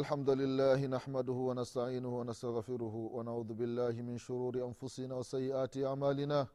[0.00, 6.46] الحمد لله نحمده ونستعينه ونستغفره ونعوذ بالله من شرور أنفسنا وسيئات أعمالنا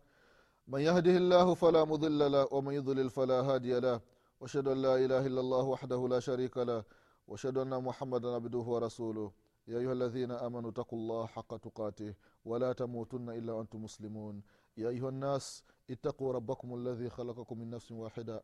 [0.68, 4.02] من يهده الله فلا مضل له ومن يضلل فلا هادي له
[4.42, 6.84] واشهد ان لا اله الا الله وحده لا شريك له
[7.28, 9.32] واشهد ان محمدا عبده ورسوله
[9.68, 12.14] يا ايها الذين امنوا اتقوا الله حق تقاته
[12.46, 14.42] ولا تموتن الا وانتم مسلمون
[14.78, 18.44] يا ايها الناس اتقوا ربكم الذي خلقكم من نفس واحده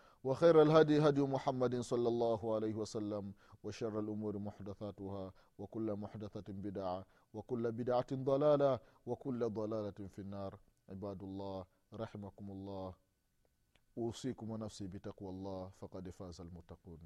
[0.24, 7.72] وخير الهدي هدي محمد صلى الله عليه وسلم وشر الأمور محدثاتها وكل محدثة بدعة وكل
[7.72, 12.94] بدعة ضلالة وكل ضلالة في النار عباد الله رحمكم الله
[13.96, 16.98] usikum wanafsi bitaqwa llah fakad faza lmuttaqun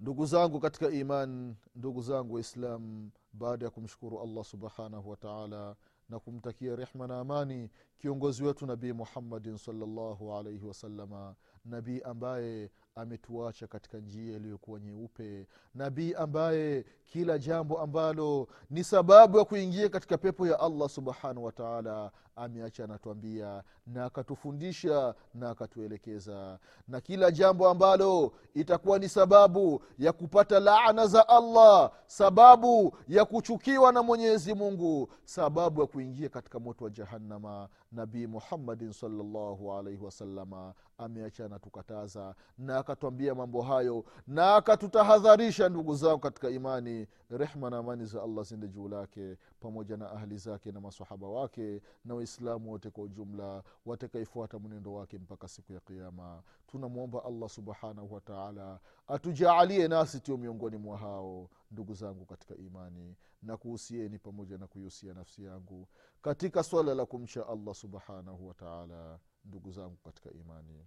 [0.00, 5.76] ndugu zangu katika iman ndugu zangu waislam baada ya kumshukuru allah subhanahu wataala
[6.09, 13.67] na kumtakia rehma na amani kiongozi wetu nabii muhammadin salllahu alaihi wasalama nabii ambaye ametuacha
[13.67, 15.47] katika njia iliyokuwa nyeupe.
[15.75, 22.11] Nabii ambaye kila jambo ambalo ni sababu ya kuingia katika pepo ya allah subhanahu wataala
[22.35, 26.59] ameacha anatuambia na akatufundisha na akatuelekeza.
[26.87, 33.91] Na kila jambo ambalo itakuwa ni sababu ya kupata laana za allah sababu ya kuchukiwa
[33.91, 40.73] na mwenyezi mungu sababu ya kuingia katika moto wa jahannama nabii muhammadin salllahu alaihi wasalama
[40.97, 48.05] ameacha anatukataza na akatwambia mambo hayo na akatutahadharisha ndugu zangu katika imani rehma na amani
[48.05, 52.89] za allah zinde juu lake pamoja na ahli zake na masahaba wake na waislamu wote
[52.89, 60.19] kwa ujumla watakaifuata mwenendo wake mpaka siku ya kiama tunamwomba allah subhanahu wataala atujaalie nasi
[60.19, 65.87] tio miongoni mwa hao ndugu zangu katika imani na kuhusieni pamoja na kuihusia nafsi yangu
[66.21, 70.85] katika swala la kumcha allah subhanahu wataala ndugu zangu katika imani.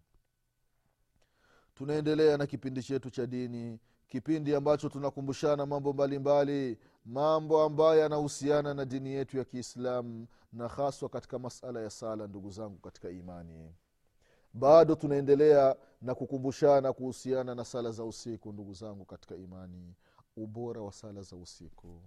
[1.75, 3.79] Tunaendelea na kipindi chetu cha dini
[4.09, 10.69] kipindi ambacho tunakumbushana mambo mbalimbali mbali, mambo ambayo yanahusiana na dini yetu ya kiislamu na
[10.69, 13.75] haswa katika masala ya sala ndugu zangu katika imani.
[14.53, 19.95] Bado tunaendelea na kukumbushana kuhusiana na sala za usiku ndugu zangu katika imani.
[20.37, 22.03] Ubora wa sala za usiku.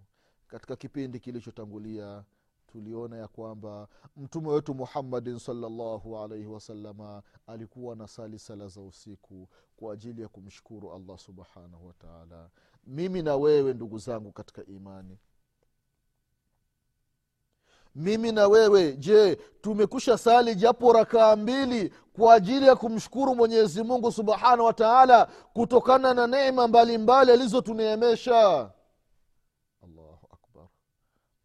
[0.47, 2.23] Katika kipindi kilichotangulia
[2.71, 3.87] tuliona ya kwamba
[4.17, 9.47] mtume wetu muhammadin salllahu alaihi wasalama alikuwa na sali sala za usiku
[9.77, 12.49] kwa ajili ya kumshukuru allah subhanahu wataala
[12.87, 15.17] mimi na wewe ndugu zangu katika imani.
[17.95, 24.11] Mimi na wewe je tumekusha sali japo rakaa mbili kwa ajili ya kumshukuru mwenyezi mungu
[24.11, 28.35] subhanahu wataala kutokana na neema mbalimbali alizotuneemesha?
[28.49, 28.78] akbar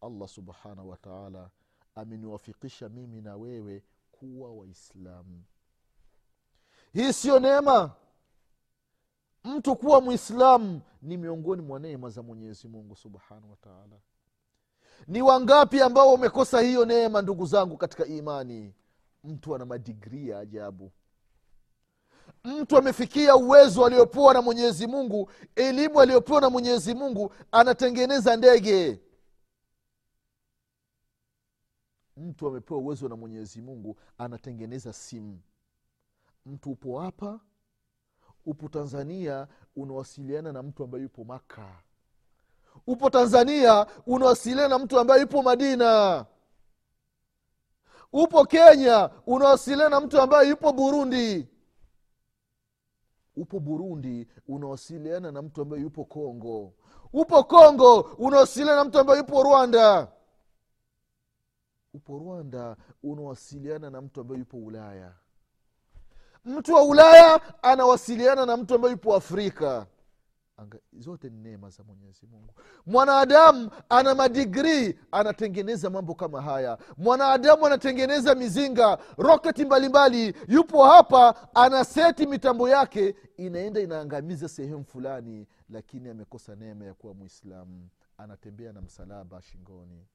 [0.07, 1.51] allah subhanahu wataala
[1.95, 3.83] ameniwafikisha mimi na wewe
[4.13, 5.45] kuwa waislamu.
[6.93, 7.93] Hii siyo neema.
[9.45, 13.97] Mtu kuwa mwislamu ni miongoni mwa neema za mwenyezi mungu subhanahu wataala
[15.07, 18.75] ni wangapi ambao wamekosa hiyo neema ndugu zangu katika imani?
[19.25, 20.93] Mtu ana madigrii ya ajabu.
[22.45, 29.01] Mtu amefikia uwezo aliopewa na mwenyezi mungu elimu aliyopewa na mwenyezi mungu anatengeneza ndege
[32.17, 35.41] mtu amepewa uwezo na mwenyezi mungu anatengeneza simu.
[36.47, 37.41] Mtu upo hapa
[38.47, 41.83] upo tanzania unawasiliana na mtu ambaye yupo maka
[42.87, 46.27] upo tanzania unawasiliana na mtu ambaye yupo madina.
[48.13, 51.49] Upo kenya unawasiliana na mtu ambaye yupo burundi.
[53.37, 56.73] Upo burundi unawasiliana na mtu ambaye yupo kongo.
[57.13, 60.13] Upo kongo unawasiliana na mtu ambaye yupo rwanda
[61.95, 65.13] upo rwanda unawasiliana na mtu ambaye yupo ulaya.
[66.45, 69.87] Mtu wa ulaya anawasiliana na mtu ambaye yupo afrika.
[70.57, 72.55] Anga, zote ni neema za mwenyezi mungu.
[72.87, 76.79] Mwanadamu ana madigrii anatengeneza mambo kama haya.
[76.97, 80.35] Mwanadamu anatengeneza mizinga roketi mbalimbali.
[80.49, 87.15] Yupo hapa ana seti mitambo yake inaenda inaangamiza sehemu fulani lakini amekosa neema ya kuwa
[87.15, 87.89] mwislamu
[88.19, 90.07] anatembea na msalaba shingoni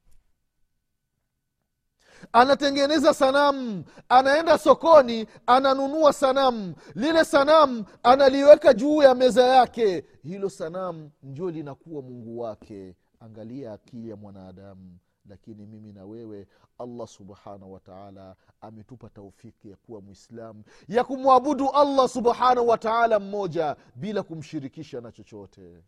[2.33, 6.75] anatengeneza sanamu anaenda sokoni ananunua sanamu.
[6.95, 10.05] Lile sanamu analiweka juu ya meza yake.
[10.23, 12.95] Hilo sanamu ndio linakuwa mungu wake.
[13.19, 14.97] Angalia akili ya mwanadamu.
[15.29, 16.47] Lakini mimi na wewe
[16.79, 24.23] allah subhanahu wataala ametupa taufiki ya kuwa mwislamu ya kumwabudu allah subhanahu wataala mmoja bila
[24.23, 25.83] kumshirikisha na chochote.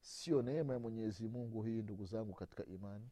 [0.00, 3.08] Sio neema ya mwenyezi mungu hii ndugu zangu katika imani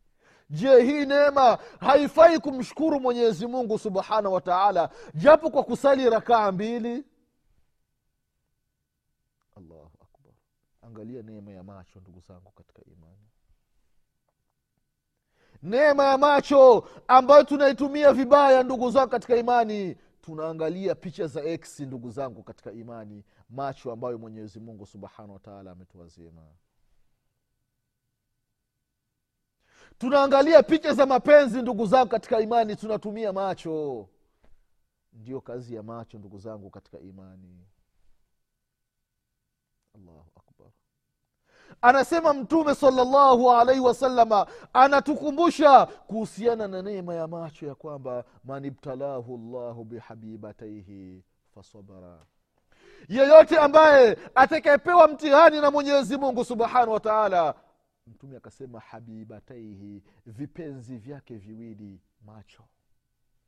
[0.51, 7.05] je hii neema haifai kumshukuru mwenyezi mungu subhanahu wataala japo kwa kusali rakaa mbili.
[9.57, 10.33] Allahu akbar.
[10.83, 13.29] Angalia neema ya macho ndugu zangu katika imani.
[15.63, 22.11] Neema ya macho ambayo tunaitumia vibaya ndugu zangu katika imani tunaangalia picha za x ndugu
[22.11, 23.25] zangu katika imani.
[23.51, 26.43] Macho ambayo mwenyezi mungu subhanahu wataala ametuwazima
[30.03, 32.77] tunaangalia picha za mapenzi ndugu zangu katika imani.
[32.77, 34.09] Tunatumia macho.
[35.13, 37.67] Ndiyo kazi ya macho ndugu zangu katika imani.
[39.95, 40.69] Allahu akbar.
[41.83, 49.37] Anasema mtume salllahu alaihi wasalama anatukumbusha kuhusiana na neema ya macho ya kwamba man ibtalahu
[49.39, 51.23] llahu bihabibataihi
[51.55, 52.19] fasabara.
[53.09, 57.55] Yeyote ambaye atakayepewa mtihani na mwenyezi mungu subhanahu wa taala
[58.13, 62.65] mtume akasema habibataihi vipenzi vyake viwili macho.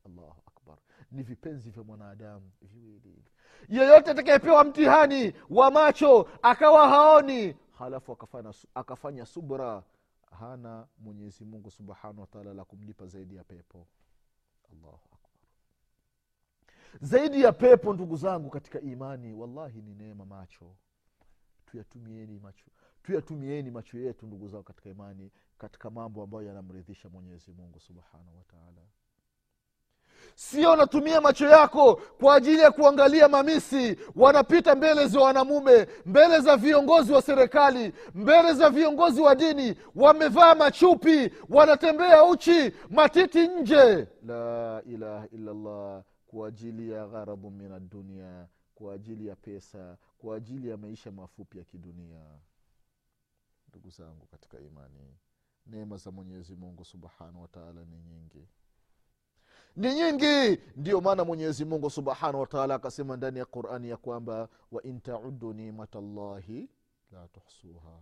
[0.05, 0.77] Allahu akbar.
[1.11, 3.23] Ni vipenzi vya mwanadamu viwili.
[3.69, 9.83] Yeyote atakayepewa mtihani wa macho akawa haoni halafu akafanya, akafanya subra
[10.39, 13.87] hana mwenyezi mungu subhanahu wataala la kumlipa zaidi ya pepo.
[14.71, 15.19] Allahu akbar.
[17.01, 20.75] Zaidi ya pepo ndugu zangu katika imani wallahi ni neema macho.
[21.65, 22.65] Tuyatumieni macho
[23.05, 28.81] tuyatumieni macho yetu ndugu zao katika imani katika mambo ambayo yanamridhisha mwenyezi mungu subhanahu wataala
[30.35, 33.97] sio unatumia macho yako kwa ajili ya kuangalia mamisi.
[34.15, 39.75] Wanapita mbele za wanamume mbele za viongozi wa serikali mbele za viongozi wa dini.
[39.95, 44.07] Wamevaa machupi wanatembea uchi matiti nje.
[44.25, 50.69] La ilaha illallah kwa ajili ya gharadhu min addunia kwa ajili ya pesa kwa ajili
[50.69, 52.21] ya maisha mafupi ya kidunia
[53.75, 55.17] ndugu zangu katika imani.
[55.65, 58.47] Neema za mwenyezi mungu subhanahu wataala ni nyingi.
[59.75, 60.61] Ni nyingi!
[60.75, 66.01] Ndiyo maana mwenyezi mungu subhanahu wataala akasema ndani ya qurani ya kwamba wain taudu nimata
[66.01, 66.69] llahi
[67.11, 67.99] la tuhsuha.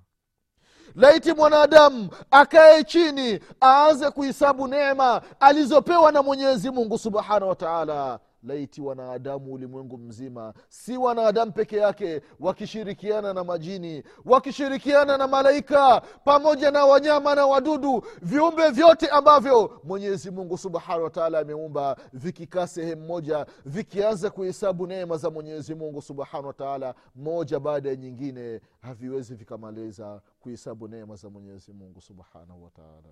[0.95, 9.53] Laiti mwanadamu akaye chini aanze kuhisabu neema alizopewa na mwenyezi mungu subhanahu wataala laiti wanadamu
[9.53, 17.35] ulimwengu mzima si wanadamu peke yake wakishirikiana na majini wakishirikiana na malaika pamoja na wanyama
[17.35, 24.87] na wadudu viumbe vyote ambavyo mwenyezi mungu subhanahu wataala ameumba vikikaa sehemu moja vikianza kuhesabu
[24.87, 31.29] neema za mwenyezi mungu subhanahu wataala moja baada ya nyingine haviwezi vikamaliza kuhesabu neema za
[31.29, 33.09] mwenyezi mungu subhanahu wataala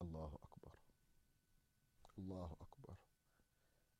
[0.00, 0.72] allahu akbar.
[2.18, 2.65] Allahu akbar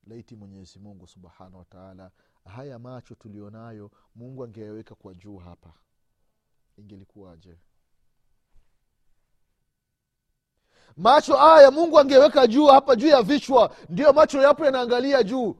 [0.06, 2.10] laiti mwenyezi mungu subhanahu wataala
[2.44, 5.72] haya macho tulionayo mungu angeyaweka kwa juu hapa.
[6.76, 7.58] Ingelikuwaje
[10.96, 13.76] macho haya mungu angeweka juu hapa juu ya vichwa.
[13.88, 15.56] Ndiyo macho yapo yanaangalia juu.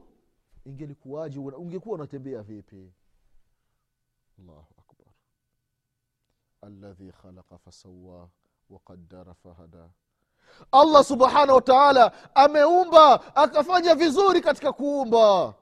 [0.65, 1.39] Ingelikuwaje?
[1.39, 2.93] Ungekuwa unatembea vipi?
[4.39, 5.13] Allahu akbar.
[6.61, 8.29] Aladhi khalaqa fasawa
[8.69, 9.89] waqadara fahada
[10.71, 15.53] allah subhanahu wataala ameumba akafanya vizuri katika kuumba.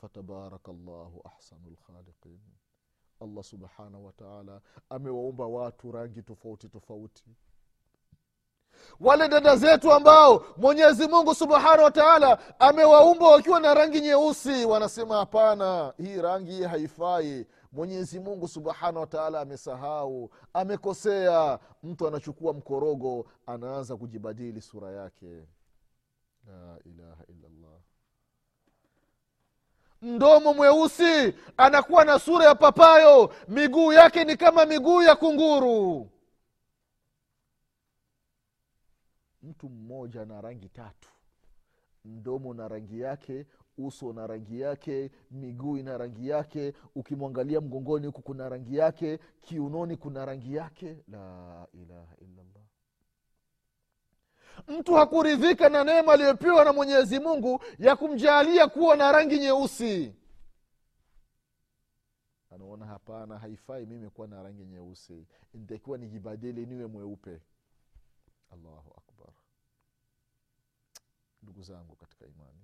[0.00, 2.40] Fatabaraka llahu ahsanu lkhaliqin
[3.20, 7.24] allah subhanahu wataala amewaumba watu rangi tofauti tofauti.
[9.00, 15.92] Wale dada zetu ambao mwenyezi mungu subhanahu wataala amewaumba wakiwa na rangi nyeusi wanasema hapana
[15.98, 21.58] hii rangi haifai mwenyezi mungu subhanahu wataala amesahau amekosea.
[21.82, 25.46] Mtu anachukua mkorogo anaanza kujibadili sura yake.
[26.46, 27.80] La ilaha illallah.
[30.02, 33.34] Mdomo mweusi anakuwa na sura ya papayo.
[33.48, 36.10] Miguu yake ni kama miguu ya kunguru.
[39.42, 41.08] Mtu mmoja na rangi tatu.
[42.04, 43.46] Mdomo na rangi yake
[43.78, 49.96] uso na rangi yake miguu ina rangi yake ukimwangalia mgongoni huku kuna rangi yake kiunoni
[49.96, 50.96] kuna rangi yake.
[51.08, 52.62] La ilaha illallah.
[54.68, 60.14] Mtu hakuridhika na neema aliyopewa na mwenyezi mungu ya kumjaalia kuwa na rangi nyeusi.
[62.50, 65.26] Anaona hapana haifai mimi kuwa na rangi nyeusi.
[65.54, 67.40] Nitakiwa nijibadili niwe mweupe.
[68.50, 69.32] Allahu akbar.
[71.42, 72.60] Ndugu zangu katika imani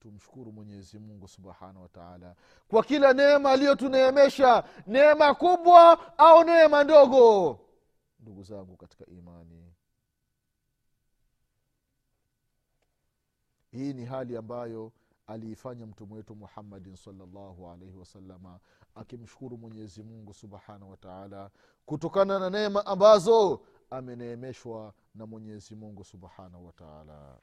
[0.00, 2.34] tumshukuru mwenyezi mungu subhanahu wataala
[2.68, 7.58] kwa kila neema aliyotuneemesha neema kubwa au neema ndogo.
[8.20, 9.72] Ndugu zangu katika imani
[13.70, 14.92] hii ni hali ambayo
[15.26, 18.60] aliifanya mtume wetu muhammadin salllahu alaihi wasalama
[18.94, 21.50] akimshukuru mwenyezi mungu subhanahu wataala
[21.86, 23.60] kutokana na neema ambazo
[23.90, 27.38] ameneemeshwa na mwenyezi mungu subhanahu wataala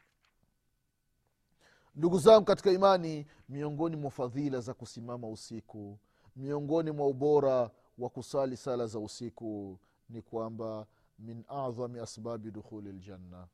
[1.95, 5.99] ndugu zangu katika imani miongoni mwa fadhila za kusimama usiku
[6.35, 10.85] miongoni mwa ubora wa kusali sala za usiku ni kwamba
[11.19, 13.47] min adhami asbabi dukhuli ljanna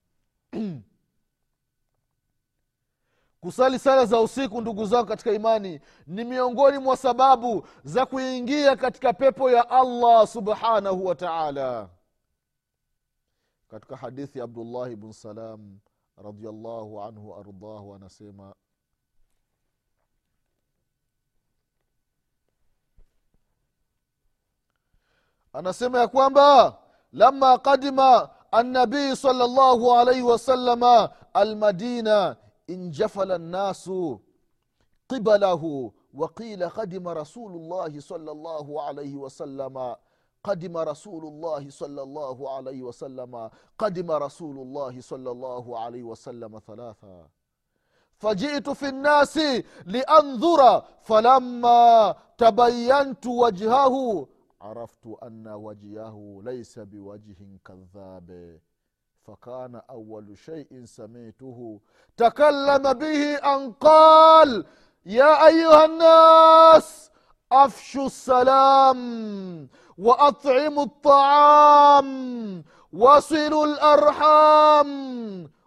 [3.42, 9.14] kusali sala za usiku ndugu zangu katika imani ni miongoni mwa sababu za kuingia katika
[9.14, 11.90] pepo ya allah subhanahu wa taala.
[13.68, 15.80] Katika hadithi ya abdullahi bn salam
[16.19, 18.55] radiallahu anhu ardahu anasema
[25.53, 26.79] anasema ya kwamba
[27.13, 32.37] lama qadima annabii sala llahu alaihi wasalama almadina
[32.71, 33.91] انجفل الناس
[35.09, 39.97] قبله وقيل قدم رسول الله صلى الله عليه وسلم
[40.45, 47.29] قدم رسول الله صلى الله عليه وسلم قدم رسول الله صلى الله عليه وسلم ثلاثا
[48.19, 49.39] فجئت في الناس
[49.87, 54.27] لانظر فلما تبينت وجهه
[54.61, 58.59] عرفت ان وجهه ليس بوجه كذاب
[59.25, 61.81] فكان اول شيء سمعته
[62.17, 64.65] تكلم به ان قال
[65.07, 67.11] يا ايها الناس
[67.53, 74.91] افشوا السلام واطعموا الطعام وصلوا الارحام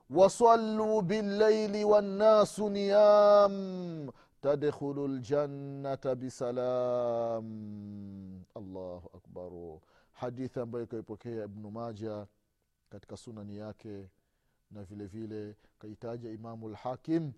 [0.10, 4.10] وصلوا بالليل والناس نيام
[4.42, 7.46] تدخلوا الجنه بسلام
[8.58, 9.78] الله اكبر
[10.14, 12.26] حديث ambayo ikaipokea ibnu maja
[12.90, 14.10] katika sunani yake
[14.72, 17.32] na vile vile kaitaja imamu lhakim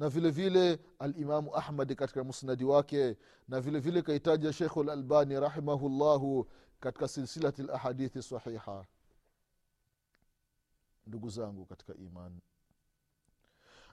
[0.00, 3.16] na vile vile alimamu ahmadi katika musnadi wake
[3.48, 6.46] na vile vile kaitaja shekhu lalbani rahimahullahu
[6.80, 8.84] katika silsilati lahadithi sahiha
[11.06, 12.40] ndugu zangu katika imani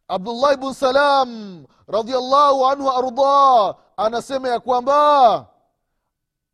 [0.07, 5.49] abdullahi bn salam radiallahu anhu ardah anasema ya kwamba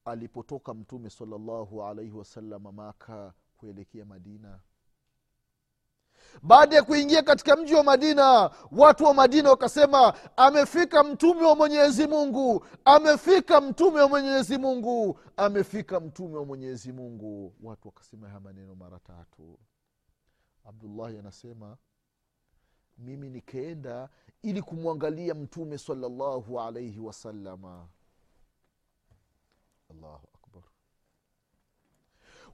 [0.05, 4.59] alipotoka mtume salllahu alaihi wasalama maka kuelekea madina
[6.41, 12.07] baada ya kuingia katika mji wa madina watu wa madina wakasema amefika mtume wa mwenyezi
[12.07, 17.53] mungu amefika mtume wa mwenyezi mungu amefika mtume wa mwenyezi mungu.
[17.63, 19.59] Watu wakasema haya maneno mara tatu.
[20.65, 21.77] Abdullahi anasema
[22.97, 24.09] mimi nikaenda
[24.41, 27.87] ili kumwangalia mtume salallahu alaihi wasalama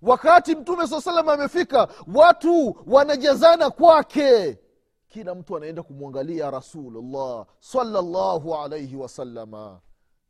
[0.01, 4.59] wakati mtume saa salam amefika watu wanajazana kwake.
[5.07, 9.81] Kila mtu anaenda kumwangalia rasulullah salallahu alaihi wasalama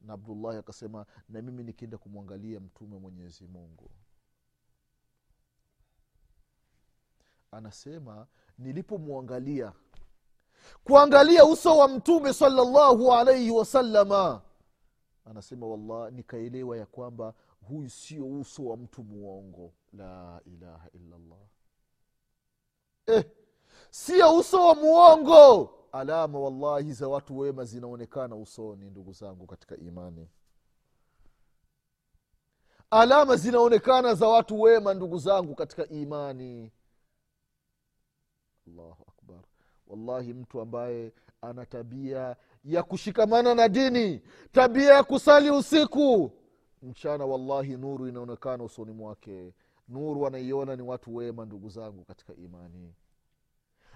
[0.02, 3.90] na abdullahi akasema na mimi nikienda kumwangalia mtume mwenyezi mungu.
[7.52, 9.74] Anasema nilipomwangalia
[10.84, 14.42] kuangalia uso wa mtume salllahu alaihi wasalama
[15.26, 17.34] anasema wallah nikaelewa ya kwamba
[17.70, 19.74] huyu sio uso wa mtu muongo.
[19.94, 21.40] La ilaha illallah.
[23.08, 23.26] Eh,
[23.90, 25.76] sio uso wa muongo.
[25.92, 30.28] Alama wallahi za watu wema zinaonekana usoni ndugu zangu katika imani.
[32.92, 36.72] Alama zinaonekana za watu wema ndugu zangu katika imani.
[38.68, 39.42] Allahu akbar.
[39.88, 44.22] Wallahi mtu ambaye ana tabia ya kushikamana na dini
[44.52, 46.32] tabia ya kusali usiku
[46.84, 49.54] mchana wallahi nuru inaonekana usoni mwake.
[49.88, 52.94] Nuru anaiona ni watu wema ndugu zangu katika imani.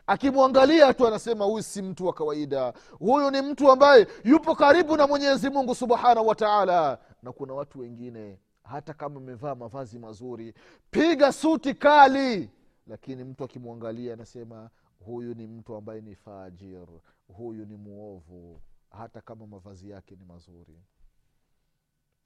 [0.08, 2.74] Akimwangalia tu anasema huyu si mtu wa kawaida.
[3.00, 7.00] Huyu ni mtu ambaye yupo karibu na mwenyezi mungu subhanahu wa taala.
[7.24, 10.54] Na kuna watu wengine hata kama amevaa mavazi mazuri
[10.92, 12.50] piga suti kali.
[12.88, 14.70] Lakini mtu akimwangalia anasema
[15.06, 16.88] huyu ni mtu ambaye ni fajir.
[17.28, 20.78] Huyu ni mwovu hata kama mavazi yake ni mazuri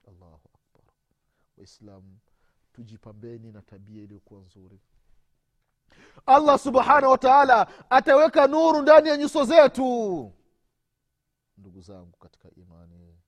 [0.08, 0.94] allahu akbar.
[1.56, 2.18] Waislamu
[2.72, 4.80] tujipambeni na tabia iliyokuwa nzuri.
[6.26, 10.32] Allah subhanahu wataala ataweka nuru ndani ya nyuso zetu.
[11.56, 13.18] Ndugu zangu katika imani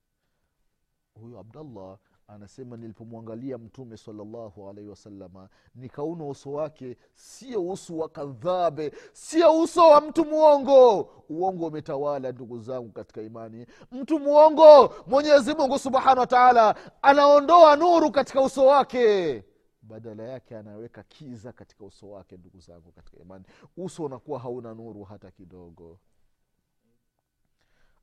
[1.15, 1.99] huyu abdallah
[2.35, 9.89] anasema nilipomwangalia mtume salllahu alaihi wasalama nikaona uso wake sio uso wa kadhabe sio uso
[9.89, 11.11] wa mtu mwongo.
[11.29, 13.67] Uongo umetawala ndugu zangu katika imani.
[13.93, 19.45] Mtu mwongo mwenyezi mungu subhanahu wa taala anaondoa nuru katika uso wake.
[19.83, 23.45] Badala yake anaweka kiza katika uso wake ndugu zangu katika imani.
[23.77, 25.99] Uso unakuwa hauna nuru hata kidogo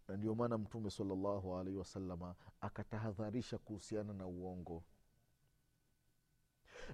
[0.07, 4.83] na ndio maana mtume salallahu alaihi wasalama akatahadharisha kuhusiana na uongo.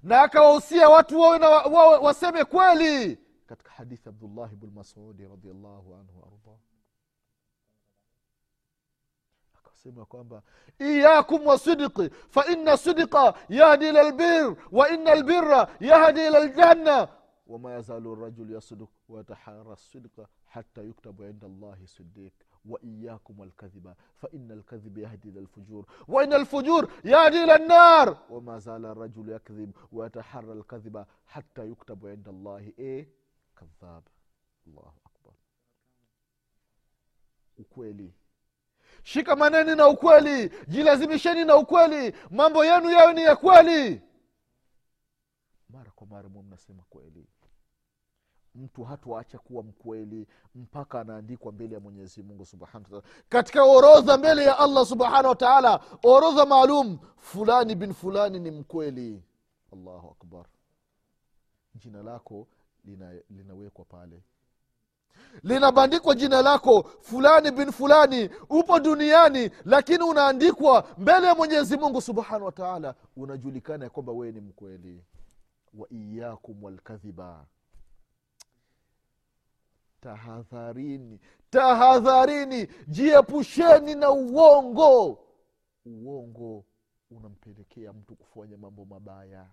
[0.03, 3.17] Na akawahusia watu wawe na wawe, waseme kweli.
[3.45, 6.59] Katika hadithi abdullahi bn masudi radiallahu anhu waardah
[9.53, 10.41] akasema kwamba
[10.79, 17.07] iyakum wasidqi faina sidqa yahdi ila lbir wa ina lbira yahdi ila ljanna
[17.47, 22.33] wama yazalu rajul yasduk wayatahara sidqa hata yuktabu inda allahi sidiq
[22.65, 29.31] waiyakum walkadhiba faina alkadhiba yahdi ila lfujur waina lfujur yahdi ila lnar wama zala rajulu
[29.31, 33.07] yakdhib wayatahara lkadhiba hatta yuktabu inda llahi e
[33.55, 34.03] kadhab.
[34.67, 35.33] Allahu akbar.
[37.57, 38.13] Ukweli.
[39.03, 40.51] Shikamaneni na ukweli.
[40.67, 42.15] Jilazimisheni na ukweli.
[42.31, 44.01] Mambo yenu yayo ni ya kweli.
[45.69, 47.27] Mara kwa mara mwe mnasema kweli
[48.55, 54.43] mtu hatuacha kuwa mkweli mpaka anaandikwa mbele ya mwenyezi mungu subhanahu wataala katika orodha mbele
[54.43, 59.23] ya allah subhanahu wa taala orodha maalum fulani bin fulani ni mkweli.
[59.73, 60.45] Allahu akbar.
[61.75, 62.47] Jina lako
[62.85, 64.21] lina, linawekwa pale.
[65.43, 72.45] Linabandikwa jina lako fulani bin fulani upo duniani lakini unaandikwa mbele ya mwenyezi mungu subhanahu
[72.45, 75.03] wataala unajulikana ya kwamba wewe ni mkweli.
[75.73, 77.45] Waiyakum walkadhiba
[80.03, 81.19] tahadharini.
[81.49, 82.67] Tahadharini.
[82.87, 85.19] Jiepusheni na uongo.
[85.85, 86.65] Uongo
[87.11, 89.49] unampelekea mtu kufanya mambo mabaya.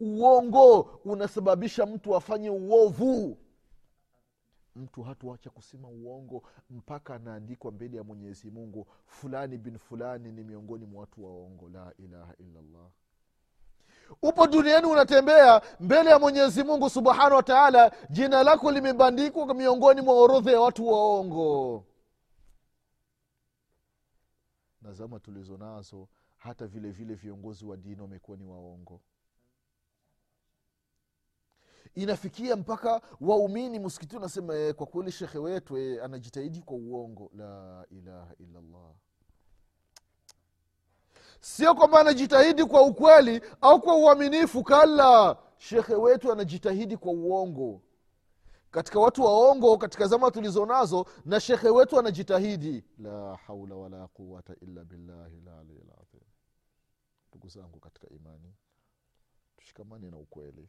[0.00, 3.38] Uongo unasababisha mtu afanye uovu.
[4.76, 8.86] Mtu hatuacha kusema uongo mpaka anaandikwa mbele ya mwenyezi mungu.
[9.06, 11.68] Fulani bin fulani ni miongoni mwa watu waongo.
[11.68, 12.90] La ilaha illallah
[14.22, 20.14] upo duniani unatembea mbele ya mwenyezi mungu subhanahu wa taala jina lako limebandikwa miongoni mwa
[20.14, 21.84] orodha ya watu waongo.
[24.82, 29.00] Na zama tulizo nazo hata vile vile viongozi wa dini wamekuwa ni waongo.
[31.94, 37.30] Inafikia mpaka waumini msikiti unasema e, kwa kweli shekhe wetu e, anajitahidi kwa uongo.
[37.34, 38.92] La ilaha illallah
[41.42, 45.36] sio kwamba anajitahidi kwa ukweli au kwa uaminifu kala.
[45.58, 47.80] Shekhe wetu anajitahidi kwa uongo.
[48.70, 52.84] Katika watu waongo katika zama tulizo nazo na shekhe wetu anajitahidi.
[52.98, 55.82] La haula wala quwata illa billahi lalil
[57.32, 58.54] ndugu zangu katika imani
[59.56, 60.68] tushikamane na ukweli.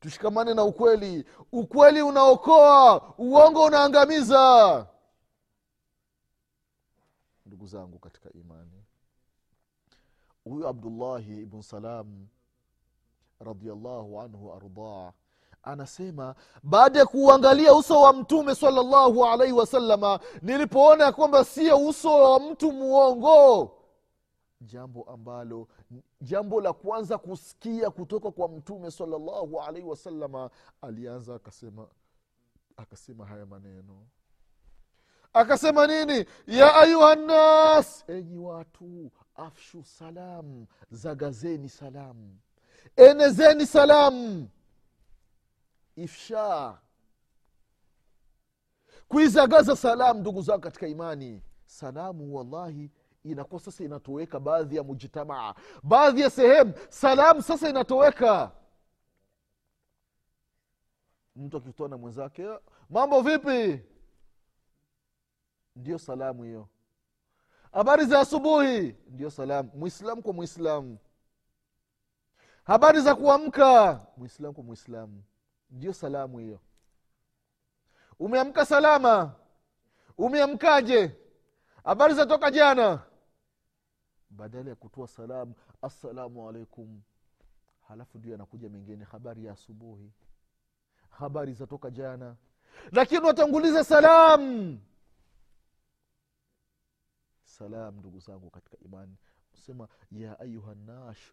[0.00, 1.24] Tushikamane na ukweli.
[1.52, 4.86] Ukweli unaokoa uongo unaangamiza.
[7.46, 8.84] Ndugu zangu katika imani
[10.48, 12.26] huyu abdullahi ibn salam
[13.40, 15.12] radiallahu anhu ardah
[15.62, 22.22] anasema baada ya kuuangalia uso wa mtume salallahu alaihi wasalama nilipoona ya kwamba sio uso
[22.32, 23.74] wa mtu muongo.
[24.60, 25.68] Jambo ambalo
[26.20, 30.50] jambo la kwanza kusikia kutoka kwa mtume salallahu alaihi wasalama
[30.82, 31.88] alianza akasema
[32.76, 34.06] akasema haya maneno.
[35.32, 36.24] Akasema nini?
[36.46, 42.38] Ya ayuha nnas enyi watu afshu salam zagazeni salamu
[42.96, 44.48] enezeni salamu
[45.96, 46.78] ifsha.
[49.08, 51.42] Kuizagaza salamu ndugu zao katika imani.
[51.66, 52.90] Salamu wallahi
[53.24, 55.54] inakuwa sasa inatoweka baadhi ya mujtamaa.
[55.82, 58.52] Baadhi ya sehemu salamu sasa inatoweka.
[61.36, 62.48] Mtu akitoa na mwenzake
[62.90, 63.82] mambo vipi?
[65.76, 66.68] Ndio salamu hiyo
[67.72, 68.96] habari za asubuhi.
[69.10, 70.98] Ndio salamu mwislamu kwa mwislamu
[72.64, 74.00] habari za kuamka.
[74.16, 75.22] Mwislamu kwa mwislamu
[75.70, 76.60] ndio salamu hiyo.
[78.18, 79.34] Umeamka salama?
[80.18, 81.16] Umeamkaje?
[81.84, 83.02] Habari za toka jana?
[84.30, 87.00] Badala ya kutoa salamu assalamu alaikum.
[87.88, 89.04] Halafu ndio anakuja mengine.
[89.04, 90.12] Habari ya asubuhi.
[91.10, 92.36] Habari za toka jana.
[92.92, 94.78] Lakini watanguliza salamu
[97.58, 99.16] salam ndugu zangu katika imani.
[99.66, 101.32] Sema ya ayuhanash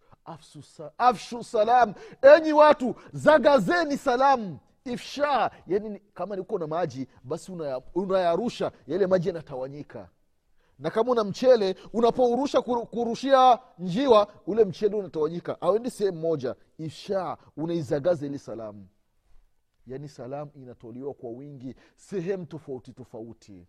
[0.98, 1.94] afshu, salam.
[2.22, 7.52] Enyi watu zagazeni salamu ifsha yani kama niko na maji basi
[7.96, 10.10] unayarusha una yale maji yanatawanyika.
[10.80, 15.62] Na kama una mchele unapourusha kuru- kurushia njiwa ule mchele unatawanyika.
[15.62, 16.56] Auendi sehemu moja.
[16.78, 18.88] Ifsha unaizagaza ili salamu
[19.88, 23.68] yaani salamu inatolewa kwa wingi sehemu tofauti tofauti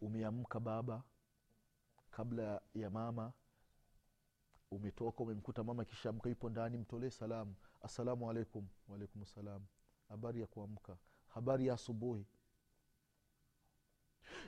[0.00, 1.02] umeamka baba
[2.10, 3.32] kabla ya mama.
[4.70, 7.54] Umetoka umemkuta mama kishaamka yupo ndani mtolee salamu.
[7.82, 9.62] Assalamu alaikum waalaikum salam
[10.08, 10.96] habari ya kuamka?
[11.28, 12.26] Habari ya asubuhi.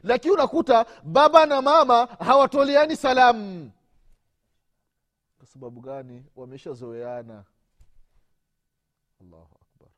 [0.03, 3.73] Lakini unakuta baba na mama hawatoleani salamu.
[5.39, 6.25] Kwa sababu gani?
[6.37, 7.45] Wameshazoeana.
[9.21, 9.89] Allahu akbar.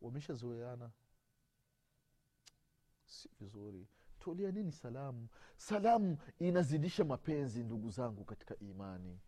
[0.00, 0.90] Wameshazoeana.
[3.06, 3.86] Si vizuri
[4.24, 5.28] toleanini salamu?
[5.56, 9.18] Salamu inazidisha mapenzi ndugu zangu katika imani.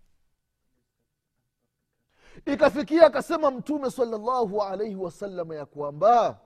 [2.46, 6.40] Ikafikia akasema mtume salallahu alaihi wasalama ya kwamba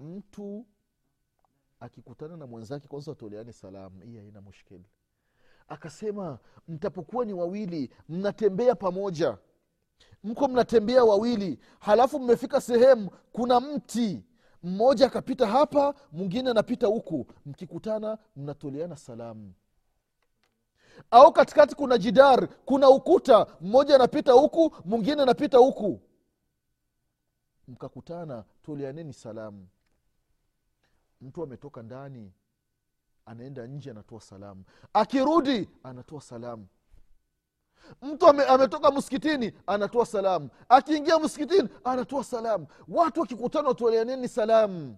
[0.00, 0.66] mtu
[1.80, 4.84] akikutana na mwenzake kwanza watoleane salamu hii haina mushkili
[5.68, 6.38] akasema
[6.68, 9.38] mtapokuwa ni wawili mnatembea pamoja.
[10.24, 14.24] Mko mnatembea wawili halafu mmefika sehemu kuna mti
[14.62, 17.26] mmoja akapita hapa mwingine anapita huku.
[17.46, 19.54] Mkikutana mnatoleana salamu.
[21.10, 23.46] Au katikati kuna jidar kuna ukuta.
[23.60, 26.00] Mmoja anapita huku mwingine anapita huku.
[27.68, 29.68] Mkakutana toleaneni salamu.
[31.20, 32.32] Mtu ametoka ndani
[33.26, 34.64] anaenda nje anatoa salamu.
[34.92, 36.66] Akirudi anatoa salamu
[38.02, 40.48] mtu ame, ametoka msikitini anatoa salamu.
[40.68, 42.66] Akiingia msikitini anatoa salamu.
[42.88, 44.96] Watu wakikutana watoleaneni salamu?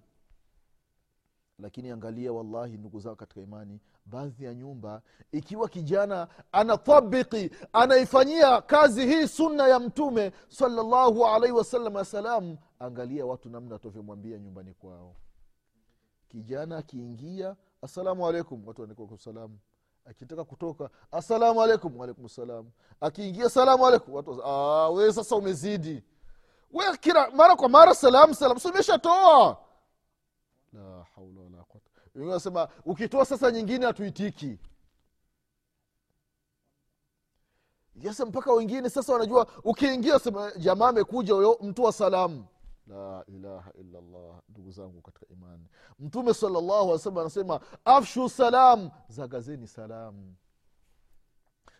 [1.58, 9.06] Lakini angalia wallahi ndugu zao katika imani baadhi ya nyumba ikiwa kijana anatabiki anaifanyia kazi
[9.06, 12.04] hii sunna ya mtume salallahu alaihi wasallam ya
[12.78, 15.16] angalia watu namna watavyomwambia nyumbani kwao.
[16.28, 19.58] Kijana akiingia assalamu alaikum watu wanakuwa salamu
[20.04, 21.96] akitaka kutoka assalamu alaikum.
[21.98, 22.70] Waalaikum salam.
[23.00, 24.14] Akiingia salamu alaikum.
[24.14, 26.02] Watu "Ah, we sasa umezidi.
[26.72, 29.56] We kila mara kwa mara salamu salamu sumeshatoa
[30.72, 34.58] la haula wala quwata wengine wanasema ukitoa sasa nyingine hatuitiki.
[37.96, 42.44] Yes mpaka wengine sasa wanajua ukiingia sema jamaa amekuja huyo mtu wa salamu
[42.86, 45.66] la ilaha illallah ndugu zangu katika imani.
[45.98, 50.34] Mtume salllahu alih wasallam anasema afshu salam zagazeni salam.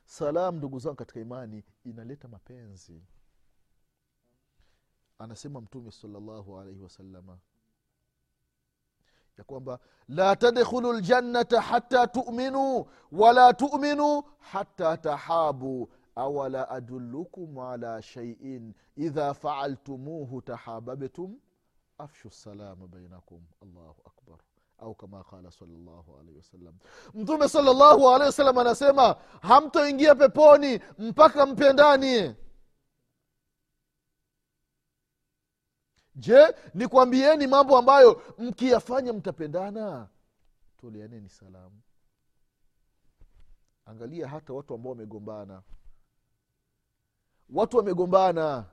[0.05, 3.03] Salam ndugu zangu katika imani inaleta mapenzi.
[5.19, 7.39] Anasema mtume salllahu alaihi wasalama
[9.39, 18.75] ya kwamba la tadkhulu ljannata hata tuminu wala tuminuu hata tahabu awala adulukum ala shaiin
[18.97, 21.39] idha faaltumuhu tahababtum
[21.99, 24.39] afshu salama bainakum allahu akbar.
[24.79, 26.75] Au kama qala salllahu alaihi wasallam
[27.15, 32.35] mtume salllahu alehi wasallam anasema hamtoingia peponi mpaka mpendani
[36.15, 40.09] je nikwambieni mambo ambayo mkiyafanya mtapendana?
[40.81, 41.81] Toleaneni salamu.
[43.87, 45.63] Angalia hata watu ambao wamegombana
[47.53, 48.65] watu wamegombana.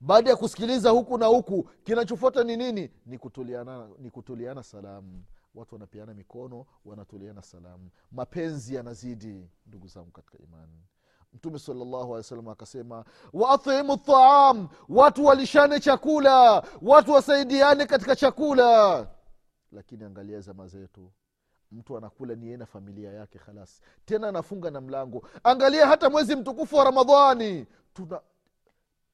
[0.00, 2.90] Baada ya kusikiliza huku na huku kinachofuata ni nini?
[3.06, 5.24] Ni kutuliana, ni kutuliana salamu.
[5.54, 7.90] Watu wanapeana mikono wanatuliana salamu.
[8.12, 10.82] Mapenzi yanazidi ndugu zangu katika imani.
[11.32, 19.06] Mtume salllahu alehi wasallam akasema waathimu taam watu walishane chakula watu wasaidiane katika chakula.
[19.72, 21.12] Lakini angalia zama zetu.
[21.72, 23.80] Mtu anakula ni na familia yake khalas.
[24.04, 25.28] Tena anafunga na mlango.
[25.44, 27.66] Angalia hata mwezi mtukufu wa ramadhani
[28.06, 28.20] tuna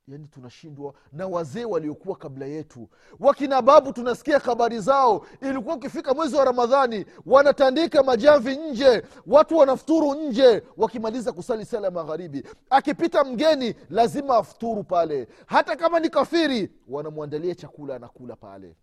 [0.08, 2.88] yani tunashindwa na wazee waliokuwa kabla yetu.
[3.20, 5.26] Wakina babu tunasikia habari zao.
[5.40, 11.90] Ilikuwa ukifika mwezi wa ramadhani wanatandika majamvi nje watu wanafuturu nje wakimaliza kusali sala ya
[11.90, 12.46] magharibi.
[12.70, 15.28] Akipita mgeni lazima afuturu pale.
[15.46, 18.76] Hata kama ni kafiri wanamwandalia chakula anakula pale.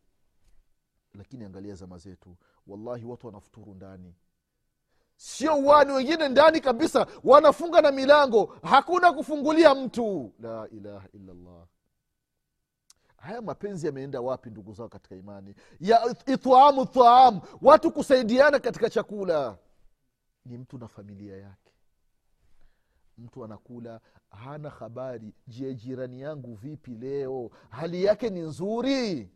[1.14, 2.36] Lakini angalia zama zetu.
[2.68, 4.14] Wallahi watu wanafuturu ndani
[5.22, 8.56] sio wani wengine ndani kabisa wanafunga na milango.
[8.64, 10.34] Hakuna kufungulia mtu.
[10.40, 11.66] La ilaha illallah.
[13.18, 15.56] Haya mapenzi yameenda wapi ndugu zao katika imani?
[15.80, 19.58] Ya itaamu taam watu kusaidiana katika chakula.
[20.46, 21.72] Ni mtu na familia yake.
[23.18, 25.34] Mtu anakula hana habari.
[25.48, 27.50] Je jirani yangu vipi leo?
[27.70, 29.30] Hali yake ni nzuri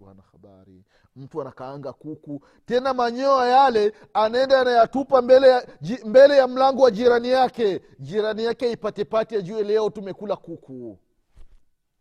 [0.00, 0.84] mtu hana habari
[1.16, 2.46] mtu anakaanga kuku.
[2.66, 5.66] Tena manyoa yale anaenda anayatupa mbele ya,
[6.04, 7.80] mbele ya mlango wa jirani yake.
[7.98, 10.98] Jirani yake ipatepate ajue leo tumekula kuku.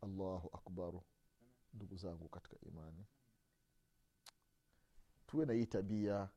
[0.01, 1.03] Allahu akbaru
[1.73, 3.05] ndugu zangu katika imani.
[5.27, 6.29] Tuwe na hii tabia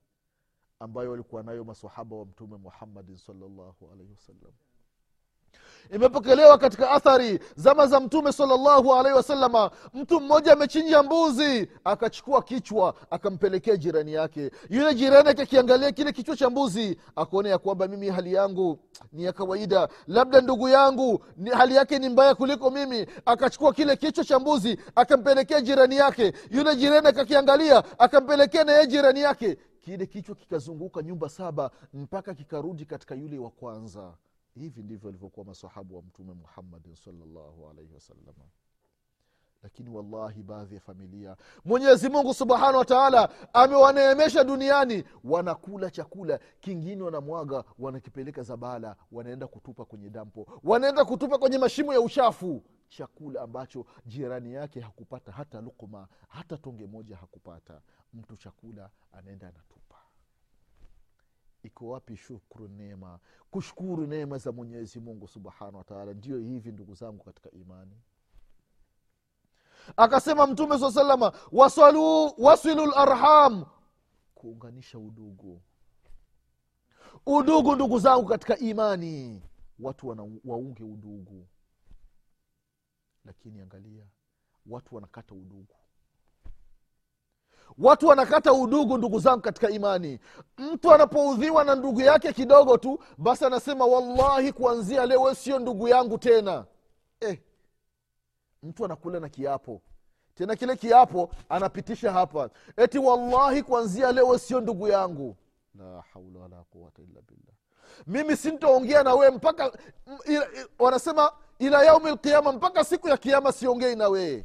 [0.80, 4.52] ambayo walikuwa nayo masahaba wa mtume muhammadin salllahu alaihi wasallam
[5.94, 12.94] imepokelewa katika athari zama za mtume salllahu alaihi wasalama mtu mmoja amechinja mbuzi akachukua kichwa
[13.10, 14.50] akampelekea jirani yake.
[14.70, 18.78] Yule jirani yake akiangalia kile kichwa cha mbuzi akaona ya kwamba mimi hali yangu
[19.12, 19.88] ni ya kawaida.
[20.06, 23.06] Labda ndugu yangu ni hali yake ni mbaya kuliko mimi.
[23.26, 26.32] Akachukua kile kichwa cha mbuzi akampelekea jirani yake.
[26.50, 29.56] Yule jirani akakiangalia akampelekea na jirani yake.
[29.80, 34.12] Kile kichwa kikazunguka nyumba saba mpaka kikarudi katika yule wa kwanza
[34.54, 38.44] hivi ndivyo alivyokuwa masahabu wa mtume muhammadin salllahu alaihi wasalama
[39.62, 47.02] lakini wallahi baadhi ya familia mwenyezi mungu subhanahu wa taala amewaneemesha duniani wanakula chakula kingine
[47.02, 52.62] wanamwaga wanakipeleka zabala wanaenda kutupa kwenye dampo wanaenda kutupa kwenye mashimo ya uchafu.
[52.88, 57.80] Chakula ambacho jirani yake hakupata hata lukuma hata tonge moja hakupata.
[58.14, 59.81] Mtu chakula anaenda anatupa
[61.62, 63.18] iko wapi shukru neema?
[63.50, 68.00] Kushukuru neema za mwenyezi mungu subhanahu wataala ndio hivi ndugu zangu katika imani.
[69.96, 73.64] Akasema mtume saa salama wasalu wasilu larham
[74.34, 75.62] kuunganisha udugu.
[77.26, 79.42] Udugu ndugu zangu katika imani.
[79.80, 81.46] Watu wana, waunge udugu.
[83.24, 84.06] Lakini angalia
[84.66, 85.74] watu wanakata udugu
[87.78, 90.18] watu wanakata udugu ndugu zangu katika imani.
[90.58, 96.18] Mtu anapoudhiwa na ndugu yake kidogo tu basi anasema wallahi kuanzia leo sio ndugu yangu
[96.18, 96.64] tena.
[97.20, 97.38] Eh,
[98.62, 99.82] mtu anakula na kiapo.
[100.34, 102.50] Tena kile kiapo anapitisha hapa.
[102.76, 105.36] Eti wallahi kuanzia leo sio ndugu yangu.
[105.74, 107.54] La haula wala quwata illa billah.
[108.06, 109.72] Mimi sintaongea na wee mpaka
[110.78, 114.44] wanasema ila yaumi lqiama mpaka siku ya kiama siongei na wee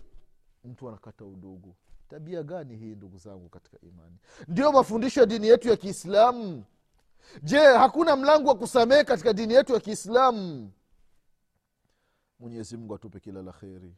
[0.64, 1.76] mtu anakata udugu
[2.08, 4.18] tabia gani hii ndugu zangu katika imani?
[4.48, 6.64] Ndio mafundisho ya dini yetu ya kiislamu.
[7.44, 10.72] Je hakuna mlango wa kusamehe katika dini yetu ya kiislamu?
[12.40, 13.96] Mwenyezi atupe kila la kheri.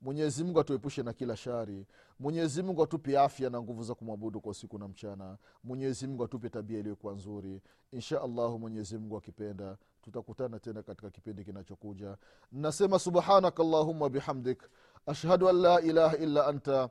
[0.00, 1.86] Mwenyezi atuepushe na kila shari.
[2.18, 5.38] Mwenyezi mungu atupe afya na nguvu za kumwabudu kwa usiku na mchana.
[5.64, 7.60] Mwenyezi atupe tabia iliyokuwa nzuri.
[7.92, 12.16] Insha allahu mwenyezi akipenda tutakutana tena katika kipindi kinachokuja.
[12.52, 14.62] Nasema subhanaka allahumma bihamdik.
[15.06, 16.90] Ashhadu an la ilaha illa anta